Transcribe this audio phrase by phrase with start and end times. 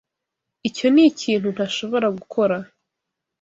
[0.69, 2.57] Icyo nikintu ntashobora gukora.